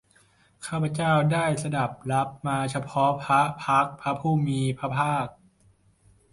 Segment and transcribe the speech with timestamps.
[0.65, 5.27] ข้าพเจ้าได้สดับรับมาเฉพาะพระพักตร์พระผู้มีพระภาค